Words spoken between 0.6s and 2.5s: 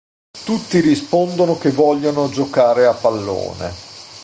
rispondono che vogliono